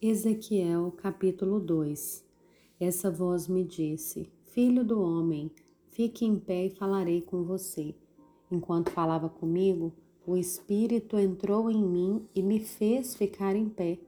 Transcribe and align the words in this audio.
Ezequiel 0.00 0.92
capítulo 0.98 1.58
2 1.58 2.22
Essa 2.78 3.10
voz 3.10 3.48
me 3.48 3.64
disse: 3.64 4.30
Filho 4.44 4.84
do 4.84 5.00
homem, 5.00 5.50
fique 5.88 6.26
em 6.26 6.36
pé 6.36 6.66
e 6.66 6.70
falarei 6.70 7.22
com 7.22 7.42
você. 7.42 7.94
Enquanto 8.50 8.90
falava 8.90 9.30
comigo, 9.30 9.94
o 10.26 10.36
Espírito 10.36 11.18
entrou 11.18 11.70
em 11.70 11.82
mim 11.82 12.28
e 12.34 12.42
me 12.42 12.60
fez 12.60 13.16
ficar 13.16 13.56
em 13.56 13.70
pé. 13.70 13.98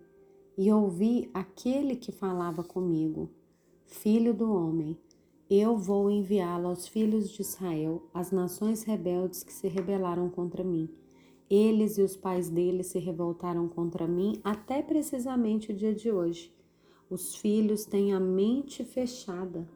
E 0.58 0.70
ouvi 0.70 1.30
aquele 1.32 1.96
que 1.96 2.12
falava 2.12 2.62
comigo: 2.62 3.30
Filho 3.86 4.34
do 4.34 4.52
homem, 4.52 4.94
eu 5.48 5.78
vou 5.78 6.10
enviá-lo 6.10 6.68
aos 6.68 6.86
filhos 6.86 7.30
de 7.30 7.40
Israel, 7.40 8.02
às 8.12 8.30
nações 8.30 8.82
rebeldes 8.82 9.42
que 9.42 9.54
se 9.54 9.66
rebelaram 9.66 10.28
contra 10.28 10.62
mim. 10.62 10.90
Eles 11.50 11.96
e 11.96 12.02
os 12.02 12.16
pais 12.16 12.50
deles 12.50 12.88
se 12.88 12.98
revoltaram 12.98 13.68
contra 13.68 14.06
mim 14.06 14.38
até 14.44 14.82
precisamente 14.82 15.72
o 15.72 15.74
dia 15.74 15.94
de 15.94 16.10
hoje. 16.10 16.52
Os 17.08 17.36
filhos 17.36 17.86
têm 17.86 18.12
a 18.12 18.20
mente 18.20 18.84
fechada 18.84 19.66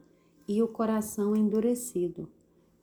e 0.47 0.61
o 0.61 0.67
coração 0.67 1.35
endurecido. 1.35 2.29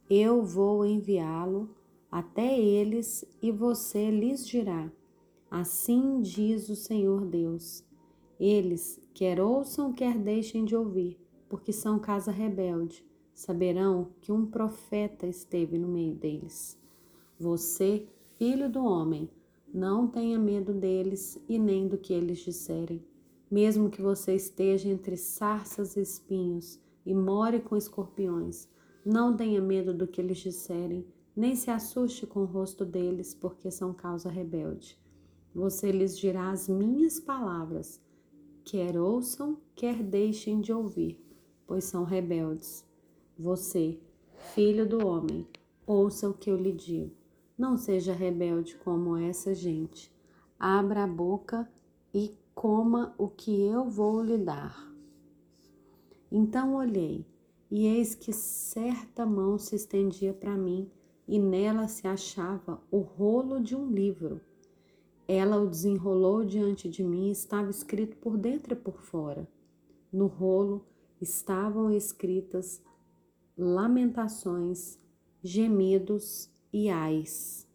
Eu 0.09 0.43
vou 0.43 0.85
enviá-lo 0.85 1.71
até 2.11 2.59
eles 2.59 3.25
e 3.41 3.53
você 3.53 4.11
lhes 4.11 4.45
dirá: 4.45 4.91
Assim 5.49 6.21
diz 6.21 6.69
o 6.69 6.75
Senhor 6.75 7.25
Deus. 7.25 7.85
Eles, 8.41 9.01
quer 9.15 9.41
ouçam, 9.41 9.93
quer 9.93 10.19
deixem 10.19 10.65
de 10.65 10.75
ouvir, 10.75 11.17
porque 11.49 11.73
são 11.73 11.99
casa 11.99 12.33
rebelde, 12.33 13.05
saberão 13.35 14.09
que 14.21 14.33
um 14.33 14.47
profeta 14.47 15.27
esteve 15.27 15.79
no 15.79 15.87
meio 15.87 16.15
deles. 16.15 16.77
Você 17.39 18.09
Filho 18.41 18.71
do 18.71 18.83
homem, 18.83 19.29
não 19.71 20.09
tenha 20.09 20.39
medo 20.39 20.73
deles 20.73 21.39
e 21.47 21.59
nem 21.59 21.87
do 21.87 21.99
que 21.99 22.11
eles 22.11 22.39
disserem. 22.39 23.05
Mesmo 23.51 23.91
que 23.91 24.01
você 24.01 24.35
esteja 24.35 24.89
entre 24.89 25.15
sarças 25.15 25.95
e 25.95 26.01
espinhos 26.01 26.81
e 27.05 27.13
more 27.13 27.61
com 27.61 27.77
escorpiões, 27.77 28.67
não 29.05 29.37
tenha 29.37 29.61
medo 29.61 29.93
do 29.93 30.07
que 30.07 30.23
eles 30.23 30.39
disserem, 30.39 31.07
nem 31.37 31.55
se 31.55 31.71
assuste 31.71 32.27
com 32.27 32.41
o 32.41 32.47
rosto 32.47 32.83
deles, 32.83 33.35
porque 33.35 33.71
são 33.71 33.93
causa 33.93 34.31
rebelde. 34.31 34.99
Você 35.55 35.93
lhes 35.93 36.17
dirá 36.17 36.51
as 36.51 36.67
minhas 36.67 37.21
palavras, 37.21 38.01
quer 38.65 38.99
ouçam, 38.99 39.59
quer 39.75 40.03
deixem 40.03 40.63
de 40.63 40.73
ouvir, 40.73 41.23
pois 41.67 41.85
são 41.85 42.05
rebeldes. 42.05 42.87
Você, 43.39 44.01
filho 44.55 44.89
do 44.89 45.07
homem, 45.07 45.47
ouça 45.87 46.27
o 46.27 46.33
que 46.33 46.51
eu 46.51 46.57
lhe 46.57 46.73
digo. 46.73 47.20
Não 47.61 47.77
seja 47.77 48.15
rebelde 48.15 48.75
como 48.77 49.19
essa 49.19 49.55
gente. 49.55 50.11
Abra 50.59 51.05
a 51.05 51.07
boca 51.07 51.71
e 52.15 52.35
coma 52.55 53.15
o 53.19 53.29
que 53.29 53.51
eu 53.51 53.85
vou 53.85 54.23
lhe 54.25 54.39
dar. 54.39 54.91
Então 56.33 56.75
olhei, 56.75 57.27
e 57.71 57.87
eis 57.87 58.15
que 58.15 58.33
certa 58.33 59.27
mão 59.27 59.59
se 59.59 59.77
estendia 59.77 60.33
para 60.33 60.57
mim, 60.57 60.91
e 61.29 61.39
nela 61.39 61.87
se 61.87 62.09
achava 62.09 62.81
o 62.91 63.01
rolo 63.01 63.61
de 63.61 63.77
um 63.77 63.91
livro. 63.91 64.41
Ela 65.29 65.61
o 65.61 65.67
desenrolou 65.67 66.43
diante 66.43 66.89
de 66.89 67.05
mim 67.05 67.29
e 67.29 67.33
estava 67.33 67.69
escrito 67.69 68.17
por 68.17 68.39
dentro 68.39 68.73
e 68.73 68.77
por 68.77 69.03
fora. 69.03 69.47
No 70.11 70.29
rolo 70.29 70.87
estavam 71.21 71.91
escritas 71.91 72.83
lamentações, 73.55 74.99
gemidos 75.43 76.51
e 76.73 76.91
ais. 76.91 77.67